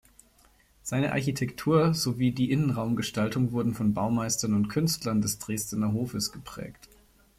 [0.81, 6.89] Seine Architektur sowie die Innenraumgestaltung wurden von Baumeistern und Künstlern des Dresdener Hofes geprägt.